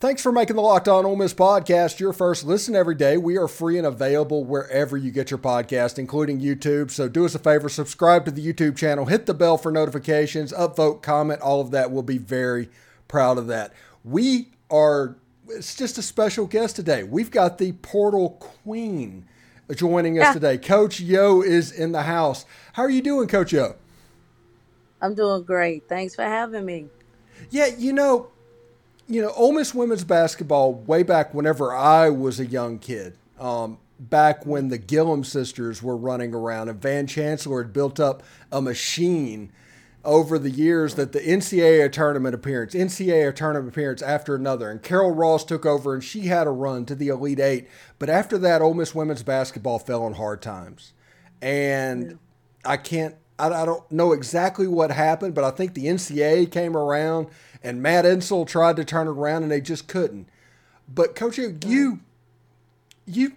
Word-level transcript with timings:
Thanks 0.00 0.22
for 0.22 0.32
making 0.32 0.56
the 0.56 0.62
Locked 0.62 0.88
On 0.88 1.04
Ole 1.04 1.14
Miss 1.14 1.34
podcast 1.34 2.00
your 2.00 2.14
first 2.14 2.46
listen 2.46 2.74
every 2.74 2.94
day. 2.94 3.18
We 3.18 3.36
are 3.36 3.46
free 3.46 3.76
and 3.76 3.86
available 3.86 4.46
wherever 4.46 4.96
you 4.96 5.10
get 5.10 5.30
your 5.30 5.36
podcast, 5.36 5.98
including 5.98 6.40
YouTube. 6.40 6.90
So 6.90 7.06
do 7.06 7.26
us 7.26 7.34
a 7.34 7.38
favor, 7.38 7.68
subscribe 7.68 8.24
to 8.24 8.30
the 8.30 8.40
YouTube 8.42 8.78
channel, 8.78 9.04
hit 9.04 9.26
the 9.26 9.34
bell 9.34 9.58
for 9.58 9.70
notifications, 9.70 10.54
upvote, 10.54 11.02
comment, 11.02 11.42
all 11.42 11.60
of 11.60 11.70
that. 11.72 11.90
We'll 11.90 12.02
be 12.02 12.16
very 12.16 12.70
proud 13.08 13.36
of 13.36 13.48
that. 13.48 13.74
We 14.02 14.48
are, 14.70 15.16
it's 15.48 15.74
just 15.74 15.98
a 15.98 16.02
special 16.02 16.46
guest 16.46 16.76
today. 16.76 17.02
We've 17.02 17.30
got 17.30 17.58
the 17.58 17.72
Portal 17.72 18.38
Queen 18.40 19.26
joining 19.74 20.18
us 20.18 20.28
yeah. 20.28 20.32
today. 20.32 20.56
Coach 20.56 20.98
Yo 21.00 21.42
is 21.42 21.70
in 21.70 21.92
the 21.92 22.04
house. 22.04 22.46
How 22.72 22.84
are 22.84 22.90
you 22.90 23.02
doing, 23.02 23.28
Coach 23.28 23.52
Yo? 23.52 23.76
I'm 25.02 25.14
doing 25.14 25.42
great. 25.42 25.90
Thanks 25.90 26.14
for 26.14 26.24
having 26.24 26.64
me. 26.64 26.86
Yeah, 27.50 27.66
you 27.66 27.92
know, 27.92 28.30
you 29.10 29.20
know, 29.20 29.32
Ole 29.32 29.52
Miss 29.52 29.74
women's 29.74 30.04
basketball, 30.04 30.72
way 30.72 31.02
back 31.02 31.34
whenever 31.34 31.74
I 31.74 32.10
was 32.10 32.38
a 32.38 32.46
young 32.46 32.78
kid, 32.78 33.18
um, 33.40 33.78
back 33.98 34.46
when 34.46 34.68
the 34.68 34.78
Gillom 34.78 35.26
sisters 35.26 35.82
were 35.82 35.96
running 35.96 36.32
around 36.32 36.68
and 36.68 36.80
Van 36.80 37.08
Chancellor 37.08 37.64
had 37.64 37.72
built 37.72 37.98
up 37.98 38.22
a 38.52 38.62
machine 38.62 39.50
over 40.04 40.38
the 40.38 40.50
years 40.50 40.94
that 40.94 41.10
the 41.10 41.18
NCAA 41.18 41.90
tournament 41.90 42.36
appearance, 42.36 42.72
NCAA 42.72 43.34
tournament 43.34 43.74
appearance 43.74 44.00
after 44.00 44.36
another, 44.36 44.70
and 44.70 44.80
Carol 44.80 45.10
Ross 45.10 45.44
took 45.44 45.66
over 45.66 45.92
and 45.92 46.04
she 46.04 46.22
had 46.22 46.46
a 46.46 46.50
run 46.50 46.86
to 46.86 46.94
the 46.94 47.08
Elite 47.08 47.40
Eight. 47.40 47.68
But 47.98 48.08
after 48.08 48.38
that, 48.38 48.62
Ole 48.62 48.74
Miss 48.74 48.94
women's 48.94 49.24
basketball 49.24 49.80
fell 49.80 50.04
on 50.04 50.14
hard 50.14 50.40
times, 50.40 50.94
and 51.42 52.18
I 52.64 52.76
can't, 52.76 53.16
I, 53.40 53.48
I 53.48 53.66
don't 53.66 53.90
know 53.90 54.12
exactly 54.12 54.68
what 54.68 54.92
happened, 54.92 55.34
but 55.34 55.44
I 55.44 55.50
think 55.50 55.74
the 55.74 55.86
NCAA 55.86 56.50
came 56.50 56.76
around 56.76 57.26
and 57.62 57.82
Matt 57.82 58.04
Insell 58.04 58.46
tried 58.46 58.76
to 58.76 58.84
turn 58.84 59.06
it 59.06 59.10
around 59.10 59.42
and 59.42 59.52
they 59.52 59.60
just 59.60 59.86
couldn't. 59.88 60.28
But 60.88 61.14
Coach, 61.14 61.38
you 61.38 62.00
you 63.06 63.32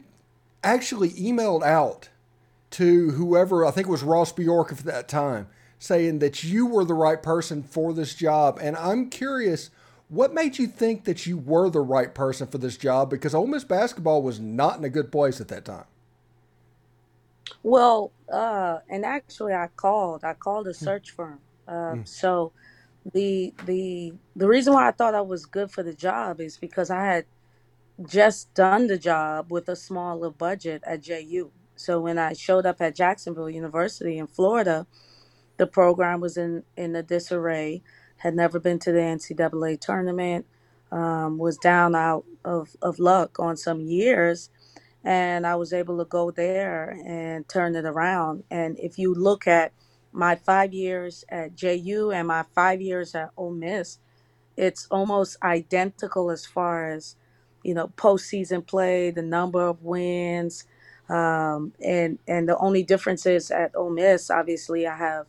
actually 0.63 1.09
emailed 1.11 1.63
out 1.63 2.09
to 2.71 3.11
whoever 3.11 3.65
I 3.65 3.71
think 3.71 3.87
it 3.87 3.91
was 3.91 4.03
Ross 4.03 4.31
Bjork 4.31 4.71
at 4.71 4.79
that 4.79 5.07
time, 5.07 5.47
saying 5.79 6.19
that 6.19 6.43
you 6.43 6.65
were 6.65 6.85
the 6.85 6.93
right 6.93 7.21
person 7.21 7.63
for 7.63 7.93
this 7.93 8.15
job. 8.15 8.57
And 8.61 8.75
I'm 8.77 9.09
curious, 9.09 9.69
what 10.09 10.33
made 10.33 10.57
you 10.57 10.67
think 10.67 11.05
that 11.05 11.25
you 11.25 11.37
were 11.37 11.69
the 11.69 11.81
right 11.81 12.13
person 12.13 12.47
for 12.47 12.57
this 12.57 12.77
job? 12.77 13.09
Because 13.09 13.35
Ole 13.35 13.47
Miss 13.47 13.63
basketball 13.63 14.21
was 14.21 14.39
not 14.39 14.77
in 14.77 14.83
a 14.83 14.89
good 14.89 15.11
place 15.11 15.39
at 15.41 15.49
that 15.49 15.65
time. 15.65 15.85
Well, 17.61 18.11
uh, 18.31 18.79
and 18.89 19.05
actually, 19.05 19.53
I 19.53 19.69
called. 19.75 20.23
I 20.23 20.33
called 20.33 20.67
a 20.67 20.73
search 20.73 21.11
firm. 21.11 21.39
Uh, 21.67 21.71
mm. 21.71 22.07
So 22.07 22.51
the 23.11 23.53
the 23.65 24.13
the 24.35 24.47
reason 24.47 24.73
why 24.73 24.87
I 24.87 24.91
thought 24.91 25.15
I 25.15 25.21
was 25.21 25.45
good 25.45 25.71
for 25.71 25.83
the 25.83 25.93
job 25.93 26.41
is 26.41 26.57
because 26.57 26.89
I 26.89 27.05
had 27.05 27.25
just 28.07 28.53
done 28.55 28.87
the 28.87 28.97
job 28.97 29.51
with 29.51 29.69
a 29.69 29.75
smaller 29.75 30.31
budget 30.31 30.83
at 30.87 31.01
JU. 31.03 31.51
So 31.75 32.01
when 32.01 32.19
I 32.19 32.33
showed 32.33 32.65
up 32.65 32.81
at 32.81 32.95
Jacksonville 32.95 33.49
University 33.49 34.17
in 34.17 34.27
Florida, 34.27 34.87
the 35.57 35.67
program 35.67 36.21
was 36.21 36.37
in 36.37 36.63
in 36.77 36.95
a 36.95 37.03
disarray. 37.03 37.83
Had 38.19 38.35
never 38.35 38.59
been 38.59 38.79
to 38.79 38.91
the 38.93 38.99
NCAA 38.99 39.79
tournament. 39.81 40.45
Um, 40.91 41.39
was 41.39 41.57
down 41.57 41.95
out 41.95 42.25
of, 42.45 42.75
of 42.81 42.99
luck 42.99 43.39
on 43.39 43.57
some 43.57 43.81
years 43.81 44.41
and 45.05 45.47
I 45.47 45.55
was 45.57 45.73
able 45.73 45.99
to 45.99 46.05
go 46.05 46.31
there 46.31 46.99
and 47.07 47.49
turn 47.49 47.75
it 47.75 47.85
around. 47.85 48.45
And 48.51 48.79
if 48.79 48.99
you 48.99 49.15
look 49.15 49.47
at 49.47 49.73
my 50.13 50.35
five 50.35 50.73
years 50.73 51.25
at 51.29 51.55
JU 51.55 52.11
and 52.13 52.29
my 52.29 52.45
five 52.55 52.81
years 52.81 53.15
at 53.15 53.31
Ole 53.37 53.51
Miss, 53.53 53.99
it's 54.57 54.87
almost 54.91 55.37
identical 55.43 56.31
as 56.31 56.45
far 56.45 56.91
as 56.91 57.15
you 57.63 57.73
know 57.75 57.89
postseason 57.97 58.65
play, 58.67 59.11
the 59.11 59.23
number 59.23 59.67
of 59.67 59.83
wins, 59.83 60.65
um, 61.09 61.73
and 61.83 62.19
and 62.27 62.49
the 62.49 62.57
only 62.59 62.83
difference 62.83 63.25
is 63.25 63.51
at 63.51 63.75
Ole 63.75 63.91
Miss, 63.91 64.31
obviously, 64.31 64.87
I 64.87 64.97
have 64.97 65.25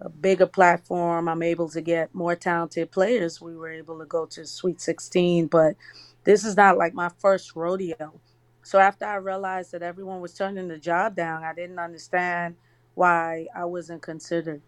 a 0.00 0.08
bigger 0.08 0.46
platform. 0.46 1.28
I'm 1.28 1.42
able 1.42 1.68
to 1.70 1.80
get 1.80 2.14
more 2.14 2.36
talented 2.36 2.90
players. 2.92 3.40
We 3.40 3.56
were 3.56 3.72
able 3.72 3.98
to 4.00 4.06
go 4.06 4.26
to 4.26 4.46
Sweet 4.46 4.80
16, 4.80 5.48
but 5.48 5.76
this 6.24 6.44
is 6.44 6.56
not 6.56 6.78
like 6.78 6.94
my 6.94 7.10
first 7.18 7.56
rodeo. 7.56 8.20
So 8.62 8.78
after 8.78 9.06
I 9.06 9.16
realized 9.16 9.72
that 9.72 9.82
everyone 9.82 10.20
was 10.20 10.34
turning 10.34 10.68
the 10.68 10.78
job 10.78 11.16
down, 11.16 11.44
I 11.44 11.54
didn't 11.54 11.78
understand 11.78 12.56
why 12.94 13.46
I 13.54 13.64
wasn't 13.64 14.02
considered. 14.02 14.60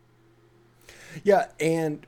Yeah, 1.22 1.46
and 1.60 2.06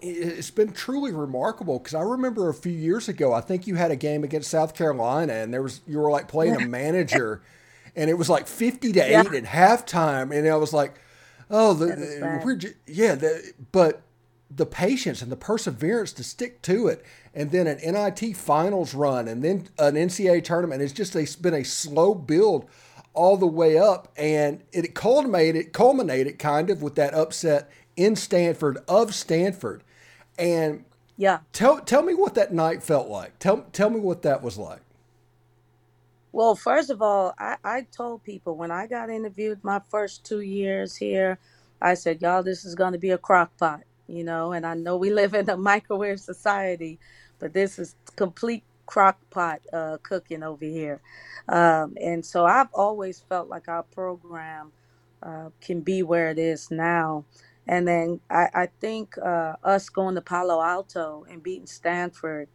it's 0.00 0.50
been 0.50 0.72
truly 0.72 1.12
remarkable 1.12 1.78
because 1.78 1.94
I 1.94 2.02
remember 2.02 2.48
a 2.48 2.54
few 2.54 2.72
years 2.72 3.08
ago, 3.08 3.32
I 3.32 3.40
think 3.40 3.66
you 3.66 3.74
had 3.74 3.90
a 3.90 3.96
game 3.96 4.24
against 4.24 4.50
South 4.50 4.74
Carolina, 4.74 5.32
and 5.34 5.52
there 5.52 5.62
was 5.62 5.80
you 5.86 5.98
were 5.98 6.10
like 6.10 6.28
playing 6.28 6.56
a 6.56 6.66
manager, 6.68 7.42
and 7.94 8.10
it 8.10 8.14
was 8.14 8.28
like 8.28 8.46
fifty 8.46 8.92
to 8.92 8.98
yeah. 8.98 9.20
eight 9.20 9.32
at 9.32 9.44
halftime, 9.44 10.36
and 10.36 10.48
I 10.48 10.56
was 10.56 10.72
like, 10.72 10.94
oh, 11.50 11.74
the, 11.74 11.92
uh, 11.92 12.44
we're 12.44 12.58
yeah, 12.86 13.14
the, 13.14 13.52
but 13.72 14.02
the 14.54 14.66
patience 14.66 15.22
and 15.22 15.32
the 15.32 15.36
perseverance 15.36 16.12
to 16.14 16.24
stick 16.24 16.62
to 16.62 16.88
it, 16.88 17.04
and 17.34 17.50
then 17.50 17.66
an 17.66 17.78
NIT 17.78 18.36
finals 18.36 18.94
run, 18.94 19.28
and 19.28 19.42
then 19.42 19.68
an 19.78 19.94
NCAA 19.94 20.44
tournament. 20.44 20.82
It's 20.82 20.92
just 20.92 21.16
a, 21.16 21.26
been 21.40 21.54
a 21.54 21.64
slow 21.64 22.14
build 22.14 22.66
all 23.16 23.38
the 23.38 23.48
way 23.48 23.78
up, 23.78 24.12
and 24.16 24.62
it 24.72 24.94
culminated 24.94 25.72
culminated 25.74 26.38
kind 26.38 26.70
of 26.70 26.82
with 26.82 26.96
that 26.96 27.14
upset 27.14 27.70
in 27.96 28.16
Stanford 28.16 28.78
of 28.88 29.14
Stanford. 29.14 29.84
And 30.38 30.84
yeah, 31.16 31.40
tell 31.52 31.80
tell 31.80 32.02
me 32.02 32.14
what 32.14 32.34
that 32.36 32.54
night 32.54 32.82
felt 32.82 33.08
like. 33.08 33.38
Tell 33.40 33.66
tell 33.72 33.90
me 33.90 34.00
what 34.00 34.22
that 34.22 34.42
was 34.42 34.58
like. 34.58 34.82
Well, 36.32 36.56
first 36.56 36.90
of 36.90 37.02
all, 37.02 37.34
I, 37.38 37.56
I 37.64 37.86
told 37.92 38.24
people 38.24 38.56
when 38.56 38.70
I 38.70 38.86
got 38.86 39.10
interviewed 39.10 39.64
my 39.64 39.80
first 39.90 40.24
two 40.26 40.40
years 40.42 40.96
here, 40.96 41.40
I 41.82 41.94
said, 41.94 42.22
Y'all, 42.22 42.44
this 42.44 42.64
is 42.64 42.76
gonna 42.76 42.98
be 42.98 43.10
a 43.10 43.18
crock 43.18 43.56
pot, 43.58 43.82
you 44.08 44.24
know, 44.24 44.52
and 44.52 44.66
I 44.66 44.74
know 44.74 44.96
we 44.98 45.10
live 45.12 45.34
in 45.34 45.50
a 45.50 45.56
microwave 45.58 46.20
society, 46.20 47.00
but 47.40 47.54
this 47.54 47.78
is 47.80 47.96
complete 48.16 48.64
crock 48.86 49.18
pot 49.30 49.60
uh, 49.72 49.98
cooking 50.02 50.42
over 50.42 50.64
here. 50.64 51.00
Um, 51.48 51.96
and 52.02 52.24
so 52.24 52.46
I've 52.46 52.72
always 52.74 53.20
felt 53.20 53.48
like 53.48 53.68
our 53.68 53.84
program 53.84 54.72
uh, 55.22 55.50
can 55.60 55.82
be 55.82 56.02
where 56.02 56.30
it 56.30 56.38
is 56.38 56.70
now. 56.70 57.26
And 57.66 57.88
then 57.88 58.20
I, 58.30 58.48
I 58.54 58.68
think 58.80 59.16
uh, 59.18 59.54
us 59.64 59.88
going 59.90 60.16
to 60.16 60.22
Palo 60.22 60.62
Alto 60.62 61.26
and 61.30 61.42
beating 61.42 61.66
Stanford, 61.66 62.48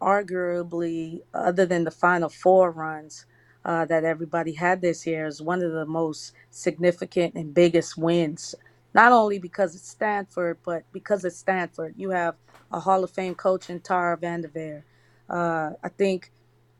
arguably, 0.00 1.20
other 1.34 1.66
than 1.66 1.84
the 1.84 1.90
Final 1.92 2.28
Four 2.28 2.72
runs 2.72 3.26
uh, 3.64 3.84
that 3.86 4.04
everybody 4.04 4.54
had 4.54 4.80
this 4.82 5.06
year, 5.06 5.26
is 5.26 5.42
one 5.42 5.62
of 5.62 5.72
the 5.72 5.86
most 5.86 6.32
significant 6.50 7.34
and 7.34 7.54
biggest 7.54 7.98
wins. 7.98 8.54
Not 8.94 9.12
only 9.12 9.38
because 9.38 9.74
it's 9.74 9.88
Stanford, 9.90 10.58
but 10.64 10.84
because 10.92 11.24
it's 11.24 11.38
Stanford. 11.38 11.94
You 11.96 12.10
have 12.10 12.36
a 12.72 12.80
Hall 12.80 13.04
of 13.04 13.10
Fame 13.10 13.34
coach 13.34 13.70
in 13.70 13.80
Tara 13.80 14.16
VanDerveer. 14.18 14.82
Uh, 15.28 15.72
I 15.84 15.90
think 15.90 16.32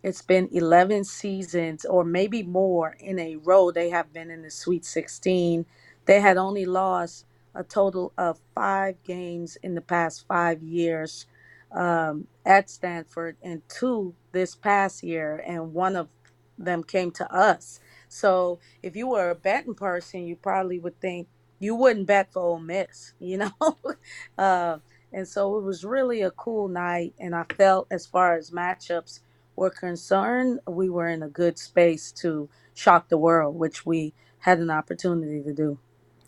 it's 0.02 0.22
been 0.22 0.48
11 0.52 1.04
seasons 1.04 1.84
or 1.84 2.04
maybe 2.04 2.42
more 2.44 2.96
in 3.00 3.18
a 3.18 3.36
row 3.36 3.72
they 3.72 3.90
have 3.90 4.12
been 4.12 4.30
in 4.30 4.42
the 4.42 4.50
Sweet 4.52 4.84
16. 4.86 5.66
They 6.06 6.20
had 6.20 6.38
only 6.38 6.66
lost 6.66 7.26
a 7.54 7.64
total 7.64 8.12
of 8.18 8.40
five 8.54 9.02
games 9.04 9.58
in 9.62 9.74
the 9.76 9.82
past 9.82 10.26
five 10.28 10.62
years 10.62 11.26
um, 11.72 12.28
at 12.46 12.70
Stanford 12.70 13.36
and 13.42 13.62
two 13.68 14.14
this 14.32 14.56
past 14.56 15.02
year, 15.04 15.42
and 15.46 15.74
one 15.74 15.96
of 15.96 16.08
them 16.58 16.84
came 16.84 17.10
to 17.12 17.32
us. 17.34 17.80
So 18.08 18.60
if 18.82 18.96
you 18.96 19.08
were 19.08 19.30
a 19.30 19.36
betting 19.36 19.74
person, 19.74 20.26
you 20.26 20.36
probably 20.36 20.78
would 20.80 21.00
think 21.00 21.28
you 21.60 21.74
wouldn't 21.76 22.06
bet 22.06 22.32
for 22.32 22.42
Ole 22.42 22.60
Miss, 22.60 23.14
you 23.20 23.38
know? 23.38 23.52
uh, 24.38 24.78
and 25.12 25.26
so 25.26 25.56
it 25.56 25.62
was 25.62 25.84
really 25.84 26.22
a 26.22 26.30
cool 26.32 26.68
night. 26.68 27.14
And 27.18 27.34
I 27.34 27.44
felt, 27.56 27.86
as 27.90 28.06
far 28.06 28.36
as 28.36 28.50
matchups 28.50 29.20
were 29.56 29.70
concerned, 29.70 30.60
we 30.66 30.88
were 30.88 31.08
in 31.08 31.22
a 31.22 31.28
good 31.28 31.58
space 31.58 32.12
to 32.12 32.48
shock 32.74 33.08
the 33.08 33.18
world, 33.18 33.56
which 33.56 33.84
we 33.86 34.14
had 34.40 34.58
an 34.58 34.70
opportunity 34.70 35.42
to 35.42 35.52
do. 35.52 35.78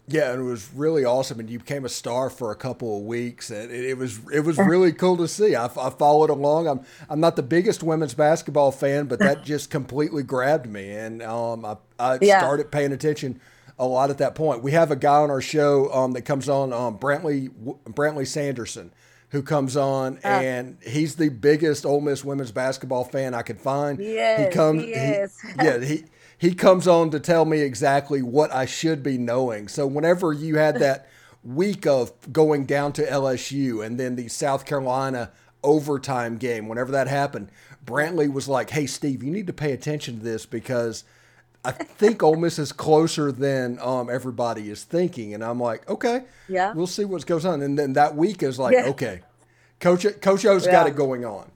Yeah, 0.08 0.32
and 0.32 0.40
it 0.40 0.44
was 0.44 0.72
really 0.74 1.04
awesome, 1.04 1.38
and 1.38 1.48
you 1.48 1.60
became 1.60 1.84
a 1.84 1.88
star 1.88 2.30
for 2.30 2.50
a 2.50 2.56
couple 2.56 2.98
of 2.98 3.04
weeks, 3.04 3.48
and 3.50 3.70
it, 3.70 3.90
it 3.90 3.96
was 3.96 4.18
it 4.32 4.40
was 4.40 4.58
really 4.58 4.92
cool 4.92 5.16
to 5.18 5.28
see. 5.28 5.54
I, 5.54 5.66
I, 5.66 5.90
followed 5.90 6.30
along. 6.30 6.66
I'm 6.66 6.80
I'm 7.08 7.20
not 7.20 7.36
the 7.36 7.44
biggest 7.44 7.84
women's 7.84 8.14
basketball 8.14 8.72
fan, 8.72 9.06
but 9.06 9.20
that 9.20 9.44
just 9.44 9.70
completely 9.70 10.24
grabbed 10.24 10.66
me, 10.66 10.90
and 10.90 11.22
um, 11.22 11.64
I 11.64 11.76
I 12.00 12.18
yeah. 12.20 12.40
started 12.40 12.72
paying 12.72 12.90
attention 12.90 13.40
a 13.80 13.86
lot 13.86 14.10
at 14.10 14.18
that 14.18 14.34
point. 14.34 14.62
We 14.62 14.72
have 14.72 14.90
a 14.90 14.96
guy 14.96 15.16
on 15.16 15.30
our 15.30 15.40
show 15.40 15.92
um, 15.92 16.12
that 16.12 16.22
comes 16.22 16.48
on, 16.48 16.72
um, 16.72 16.98
Brantley 16.98 17.48
Brantley 17.84 18.26
Sanderson, 18.26 18.92
who 19.30 19.42
comes 19.42 19.76
on, 19.76 20.18
uh, 20.18 20.28
and 20.28 20.76
he's 20.86 21.16
the 21.16 21.30
biggest 21.30 21.86
Ole 21.86 22.02
Miss 22.02 22.22
women's 22.22 22.52
basketball 22.52 23.04
fan 23.04 23.32
I 23.32 23.42
could 23.42 23.58
find. 23.58 23.98
Yes, 23.98 24.46
he 24.46 24.54
comes. 24.54 24.82
He 24.82 24.92
he, 24.92 25.24
yeah, 25.64 25.78
he 25.78 26.04
he 26.36 26.54
comes 26.54 26.86
on 26.86 27.10
to 27.10 27.18
tell 27.18 27.46
me 27.46 27.60
exactly 27.60 28.22
what 28.22 28.52
I 28.52 28.66
should 28.66 29.02
be 29.02 29.16
knowing. 29.16 29.66
So 29.66 29.86
whenever 29.86 30.32
you 30.32 30.56
had 30.56 30.78
that 30.80 31.08
week 31.42 31.86
of 31.86 32.12
going 32.30 32.66
down 32.66 32.92
to 32.92 33.06
LSU 33.06 33.84
and 33.84 33.98
then 33.98 34.14
the 34.14 34.28
South 34.28 34.66
Carolina 34.66 35.30
overtime 35.62 36.36
game, 36.36 36.68
whenever 36.68 36.92
that 36.92 37.08
happened, 37.08 37.50
Brantley 37.84 38.30
was 38.30 38.46
like, 38.46 38.68
"Hey, 38.68 38.84
Steve, 38.84 39.22
you 39.22 39.30
need 39.30 39.46
to 39.46 39.54
pay 39.54 39.72
attention 39.72 40.18
to 40.18 40.22
this 40.22 40.44
because." 40.44 41.02
I 41.64 41.72
think 41.72 42.22
Ole 42.22 42.36
Miss 42.36 42.58
is 42.58 42.72
closer 42.72 43.32
than 43.32 43.78
um, 43.80 44.10
everybody 44.10 44.70
is 44.70 44.84
thinking, 44.84 45.34
and 45.34 45.44
I'm 45.44 45.60
like, 45.60 45.88
okay, 45.90 46.24
Yeah. 46.48 46.72
we'll 46.74 46.86
see 46.86 47.04
what 47.04 47.26
goes 47.26 47.44
on. 47.44 47.62
And 47.62 47.78
then 47.78 47.94
that 47.94 48.16
week 48.16 48.42
is 48.42 48.58
like, 48.58 48.74
Yeah. 48.74 48.86
okay, 48.86 49.22
Coach 49.80 50.06
Coach 50.22 50.44
Yo's 50.44 50.66
got 50.66 50.86
it 50.86 50.96
going 50.96 51.24
on. 51.24 51.50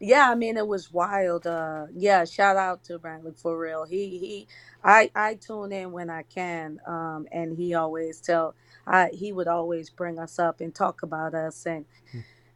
Yeah, 0.00 0.30
I 0.30 0.34
mean 0.34 0.56
it 0.58 0.66
was 0.66 0.92
wild. 0.92 1.46
Uh 1.46 1.86
yeah, 1.94 2.24
shout 2.24 2.56
out 2.56 2.84
to 2.84 2.98
Brantley 2.98 3.38
for 3.38 3.58
real. 3.58 3.84
He 3.84 4.18
he 4.18 4.48
I 4.84 5.10
I 5.14 5.34
tune 5.36 5.72
in 5.72 5.92
when 5.92 6.10
I 6.10 6.22
can. 6.22 6.80
Um 6.86 7.26
and 7.32 7.56
he 7.56 7.74
always 7.74 8.20
tell 8.20 8.54
I 8.86 9.10
he 9.12 9.32
would 9.32 9.48
always 9.48 9.90
bring 9.90 10.18
us 10.18 10.38
up 10.38 10.60
and 10.60 10.74
talk 10.74 11.02
about 11.02 11.34
us 11.34 11.66
and 11.66 11.86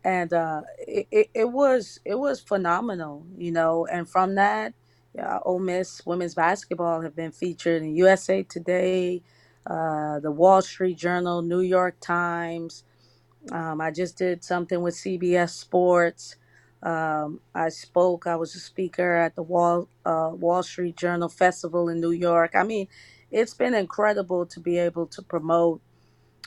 and 0.05 0.33
uh 0.33 0.63
it, 0.79 1.09
it, 1.11 1.31
it 1.35 1.51
was 1.51 2.01
it 2.05 2.17
was 2.17 2.41
phenomenal, 2.41 3.27
you 3.37 3.53
know, 3.53 3.87
and 3.87 4.09
from 4.09 4.35
that 4.37 4.75
yeah, 5.15 5.39
Ole 5.45 5.61
Miss 5.61 6.03
women's 6.07 6.35
basketball 6.35 7.03
have 7.03 7.17
been 7.17 7.33
featured 7.33 7.83
in 7.83 7.97
USA 7.97 8.45
Today, 8.45 9.23
uh 9.67 10.21
the 10.21 10.33
Wall 10.33 10.63
Street 10.63 10.99
Journal, 10.99 11.43
New 11.43 11.61
York 11.63 11.97
Times, 12.01 12.75
um, 13.53 13.81
I 13.81 13.91
just 13.91 14.19
did 14.19 14.45
something 14.45 14.83
with 14.83 14.95
CBS 14.97 15.51
Sports. 15.51 16.37
Um, 16.83 17.41
I 17.55 17.71
spoke. 17.71 18.27
I 18.27 18.37
was 18.37 18.55
a 18.57 18.61
speaker 18.61 19.15
at 19.17 19.37
the 19.37 19.43
Wall 19.43 19.89
uh, 20.07 20.31
Wall 20.35 20.63
Street 20.63 20.97
Journal 20.97 21.29
Festival 21.31 21.89
in 21.89 22.01
New 22.01 22.13
York. 22.13 22.53
I 22.55 22.65
mean, 22.65 22.89
it's 23.31 23.55
been 23.55 23.75
incredible 23.75 24.47
to 24.47 24.61
be 24.61 24.79
able 24.79 25.07
to 25.09 25.23
promote 25.23 25.83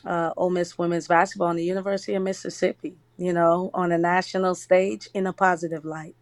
uh, 0.06 0.32
Ole 0.38 0.52
Miss 0.52 0.78
women's 0.78 1.08
basketball 1.08 1.52
in 1.52 1.58
the 1.58 1.66
University 1.66 2.16
of 2.16 2.24
Mississippi. 2.24 2.98
You 3.18 3.34
know, 3.34 3.72
on 3.74 3.92
a 3.92 3.98
national 4.00 4.56
stage 4.56 5.10
in 5.14 5.28
a 5.28 5.34
positive 5.34 5.86
light. 5.86 6.16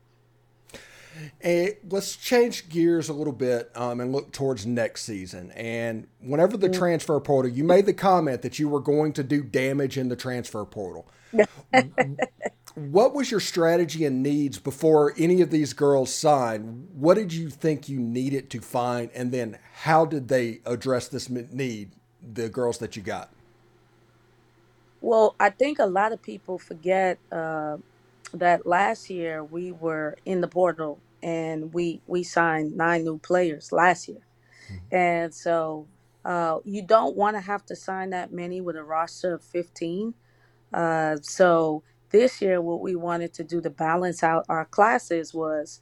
And 1.41 1.73
let's 1.89 2.15
change 2.15 2.69
gears 2.69 3.09
a 3.09 3.13
little 3.13 3.33
bit 3.33 3.71
um, 3.75 3.99
and 3.99 4.11
look 4.11 4.31
towards 4.31 4.65
next 4.65 5.03
season. 5.03 5.51
And 5.51 6.07
whenever 6.21 6.57
the 6.57 6.69
transfer 6.69 7.19
portal, 7.19 7.51
you 7.51 7.63
made 7.63 7.85
the 7.85 7.93
comment 7.93 8.41
that 8.41 8.59
you 8.59 8.69
were 8.69 8.79
going 8.79 9.13
to 9.13 9.23
do 9.23 9.43
damage 9.43 9.97
in 9.97 10.09
the 10.09 10.15
transfer 10.15 10.63
portal. 10.65 11.07
what 12.75 13.13
was 13.13 13.31
your 13.31 13.39
strategy 13.39 14.05
and 14.05 14.23
needs 14.23 14.57
before 14.59 15.13
any 15.17 15.41
of 15.41 15.49
these 15.49 15.73
girls 15.73 16.13
signed? 16.13 16.87
What 16.93 17.15
did 17.15 17.33
you 17.33 17.49
think 17.49 17.89
you 17.89 17.99
needed 17.99 18.49
to 18.51 18.61
find, 18.61 19.09
and 19.13 19.31
then 19.31 19.57
how 19.73 20.05
did 20.05 20.27
they 20.27 20.61
address 20.65 21.07
this 21.07 21.29
need? 21.29 21.91
The 22.21 22.49
girls 22.49 22.79
that 22.79 22.95
you 22.97 23.01
got. 23.01 23.31
Well, 25.01 25.35
I 25.39 25.49
think 25.49 25.79
a 25.79 25.85
lot 25.85 26.11
of 26.11 26.21
people 26.21 26.57
forget 26.57 27.17
uh, 27.31 27.77
that 28.33 28.65
last 28.67 29.09
year 29.09 29.43
we 29.43 29.71
were 29.71 30.17
in 30.25 30.41
the 30.41 30.47
portal 30.47 31.01
and 31.23 31.73
we 31.73 32.01
we 32.07 32.23
signed 32.23 32.75
nine 32.77 33.03
new 33.05 33.19
players 33.19 33.71
last 33.71 34.07
year, 34.09 34.27
and 34.91 35.33
so 35.33 35.87
uh, 36.25 36.59
you 36.65 36.83
don't 36.85 37.15
want 37.17 37.35
to 37.37 37.41
have 37.41 37.65
to 37.67 37.75
sign 37.75 38.11
that 38.11 38.33
many 38.33 38.61
with 38.61 38.75
a 38.77 38.83
roster 38.83 39.35
of 39.35 39.43
fifteen. 39.43 40.15
Uh, 40.73 41.17
so 41.21 41.83
this 42.11 42.41
year, 42.41 42.61
what 42.61 42.81
we 42.81 42.95
wanted 42.95 43.33
to 43.35 43.43
do 43.43 43.61
to 43.61 43.69
balance 43.71 44.23
out 44.23 44.45
our 44.49 44.65
classes 44.65 45.33
was 45.33 45.81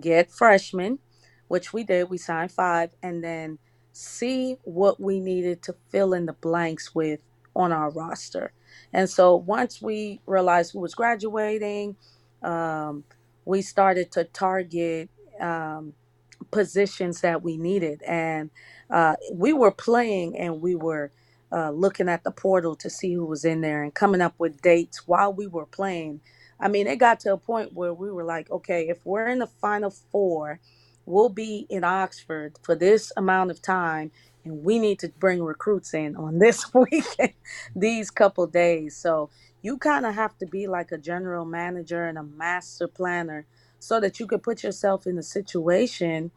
get 0.00 0.30
freshmen, 0.30 1.00
which 1.48 1.72
we 1.72 1.84
did. 1.84 2.10
We 2.10 2.18
signed 2.18 2.52
five, 2.52 2.94
and 3.02 3.24
then 3.24 3.58
see 3.92 4.56
what 4.64 5.00
we 5.00 5.20
needed 5.20 5.62
to 5.64 5.76
fill 5.90 6.14
in 6.14 6.26
the 6.26 6.34
blanks 6.34 6.94
with 6.94 7.20
on 7.56 7.72
our 7.72 7.90
roster. 7.90 8.52
And 8.92 9.10
so 9.10 9.36
once 9.36 9.82
we 9.82 10.20
realized 10.26 10.72
who 10.72 10.80
was 10.80 10.94
graduating, 10.94 11.96
um, 12.42 13.04
we 13.46 13.62
started 13.62 14.12
to 14.12 14.24
target 14.24 15.10
um, 15.40 15.94
positions 16.52 17.22
that 17.22 17.42
we 17.44 17.58
needed. 17.58 18.02
And 18.04 18.50
uh, 18.90 19.16
we 19.34 19.54
were 19.54 19.72
playing 19.72 20.38
and 20.38 20.62
we 20.62 20.76
were 20.76 21.12
uh, 21.52 21.72
looking 21.72 22.10
at 22.10 22.24
the 22.24 22.32
portal 22.32 22.76
to 22.76 22.90
see 22.90 23.14
who 23.14 23.26
was 23.26 23.46
in 23.46 23.62
there 23.62 23.84
and 23.84 23.94
coming 23.94 24.22
up 24.22 24.36
with 24.38 24.62
dates 24.62 25.08
while 25.08 25.34
we 25.34 25.48
were 25.48 25.66
playing. 25.66 26.22
I 26.60 26.68
mean, 26.68 26.88
it 26.88 26.98
got 26.98 27.20
to 27.22 27.34
a 27.34 27.38
point 27.38 27.74
where 27.74 27.94
we 27.94 28.12
were 28.12 28.24
like, 28.24 28.50
okay, 28.50 28.88
if 28.88 29.06
we're 29.06 29.28
in 29.28 29.40
the 29.40 29.48
final 29.48 29.90
four, 30.12 30.60
we'll 31.06 31.30
be 31.30 31.66
in 31.70 31.84
Oxford 31.84 32.58
for 32.64 32.76
this 32.76 33.12
amount 33.16 33.52
of 33.52 33.62
time. 33.62 34.12
We 34.50 34.78
need 34.78 34.98
to 35.00 35.08
bring 35.08 35.42
recruits 35.42 35.94
in 35.94 36.16
on 36.16 36.38
this 36.38 36.72
weekend, 36.74 37.34
these 37.76 38.10
couple 38.10 38.46
days. 38.46 38.96
So 38.96 39.30
you 39.62 39.78
kind 39.78 40.06
of 40.06 40.14
have 40.14 40.38
to 40.38 40.46
be 40.46 40.66
like 40.68 40.92
a 40.92 40.98
general 40.98 41.44
manager 41.44 42.06
and 42.06 42.18
a 42.18 42.22
master 42.22 42.88
planner 42.88 43.46
so 43.78 44.00
that 44.00 44.20
you 44.20 44.26
could 44.26 44.42
put 44.42 44.62
yourself 44.62 45.06
in 45.06 45.18
a 45.18 45.22
situation 45.22 46.30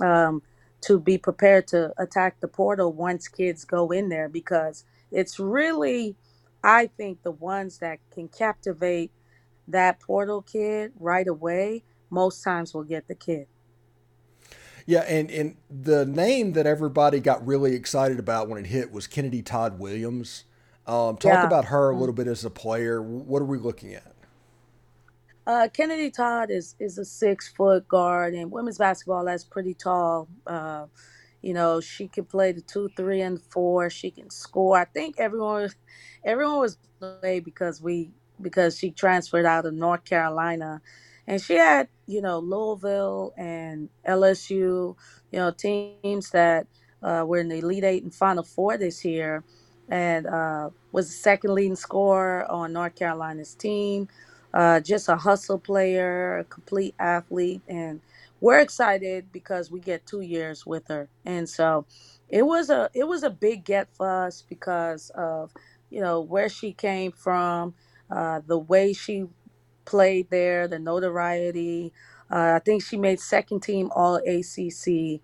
um, 0.00 0.42
to 0.82 1.00
be 1.00 1.18
prepared 1.18 1.66
to 1.68 1.92
attack 1.98 2.40
the 2.40 2.48
portal 2.48 2.92
once 2.92 3.28
kids 3.28 3.64
go 3.64 3.90
in 3.90 4.08
there 4.08 4.28
because 4.28 4.84
it's 5.12 5.40
really, 5.40 6.16
I 6.64 6.88
think, 6.88 7.22
the 7.22 7.32
ones 7.32 7.78
that 7.78 7.98
can 8.12 8.28
captivate 8.28 9.12
that 9.68 10.00
portal 10.00 10.42
kid 10.42 10.92
right 10.98 11.28
away, 11.28 11.84
most 12.10 12.42
times 12.42 12.74
will 12.74 12.84
get 12.84 13.08
the 13.08 13.14
kid. 13.14 13.46
Yeah, 14.86 15.00
and, 15.02 15.30
and 15.30 15.56
the 15.70 16.06
name 16.06 16.52
that 16.54 16.66
everybody 16.66 17.20
got 17.20 17.46
really 17.46 17.74
excited 17.74 18.18
about 18.20 18.48
when 18.48 18.64
it 18.64 18.68
hit 18.68 18.92
was 18.92 19.06
Kennedy 19.06 19.42
Todd 19.42 19.78
Williams. 19.80 20.44
Um, 20.86 21.16
talk 21.18 21.42
Yeah. 21.42 21.44
about 21.44 21.66
her 21.66 21.90
a 21.90 21.96
little 21.96 22.14
bit 22.14 22.28
as 22.28 22.44
a 22.44 22.50
player. 22.50 23.02
What 23.02 23.42
are 23.42 23.46
we 23.46 23.58
looking 23.58 23.94
at? 23.94 24.14
Uh, 25.46 25.68
Kennedy 25.74 26.10
Todd 26.10 26.50
is 26.50 26.76
is 26.80 26.98
a 26.98 27.06
six 27.06 27.50
foot 27.50 27.88
guard, 27.88 28.34
and 28.34 28.50
women's 28.52 28.78
basketball 28.78 29.26
that's 29.26 29.44
pretty 29.44 29.74
tall. 29.74 30.28
Uh, 30.48 30.86
you 31.42 31.54
know, 31.54 31.82
she 31.82 32.08
can 32.08 32.24
play 32.26 32.52
the 32.52 32.62
two, 32.62 32.90
three, 32.96 33.22
and 33.22 33.42
four. 33.42 33.90
She 33.90 34.10
can 34.12 34.30
score. 34.30 34.78
I 34.78 34.86
think 34.86 35.16
everyone, 35.20 35.70
everyone 36.24 36.60
was 36.60 36.78
away 37.02 37.40
because 37.42 37.82
we 37.82 38.12
because 38.42 38.78
she 38.78 38.92
transferred 38.92 39.46
out 39.46 39.66
of 39.66 39.74
North 39.74 40.06
Carolina, 40.06 40.82
and 41.28 41.42
she 41.42 41.56
had 41.56 41.90
you 42.10 42.22
know 42.22 42.40
Louisville 42.40 43.34
and 43.38 43.90
LSU, 44.08 44.96
you 45.32 45.38
know 45.40 45.52
teams 45.52 46.30
that 46.32 46.68
uh, 47.02 47.24
were 47.26 47.38
in 47.40 47.48
the 47.48 47.58
Elite 47.58 47.84
Eight 47.84 48.04
and 48.04 48.14
Final 48.14 48.44
Four 48.44 48.78
this 48.78 49.04
year, 49.04 49.44
and 49.90 50.26
uh, 50.26 50.70
was 50.92 51.08
the 51.08 51.14
second 51.14 51.54
leading 51.54 51.76
scorer 51.76 52.46
on 52.50 52.74
North 52.74 52.96
Carolina's 52.96 53.54
team 53.56 54.06
uh, 54.54 54.80
just 54.80 55.08
a 55.10 55.16
hustle 55.16 55.58
player, 55.58 56.38
a 56.40 56.44
complete 56.44 56.94
athlete, 56.98 57.62
and 57.68 58.00
we're 58.40 58.60
excited 58.60 59.32
because 59.32 59.70
we 59.70 59.80
get 59.80 60.06
two 60.06 60.22
years 60.22 60.66
with 60.66 60.88
her. 60.88 61.08
And 61.24 61.48
so 61.48 61.86
it 62.28 62.42
was 62.46 62.70
a 62.70 62.90
it 62.94 63.04
was 63.06 63.22
a 63.22 63.30
big 63.30 63.64
get 63.64 63.88
for 63.94 64.08
us 64.26 64.44
because 64.48 65.10
of 65.14 65.52
you 65.90 66.00
know 66.00 66.20
where 66.20 66.48
she 66.48 66.72
came 66.72 67.12
from, 67.12 67.74
uh, 68.10 68.40
the 68.46 68.58
way 68.58 68.92
she 68.92 69.26
played 69.86 70.30
there, 70.30 70.68
the 70.68 70.78
notoriety. 70.78 71.92
Uh, 72.30 72.54
I 72.56 72.60
think 72.60 72.84
she 72.84 72.96
made 72.96 73.20
second 73.20 73.62
team 73.62 73.90
All 73.94 74.16
ACC. 74.16 75.20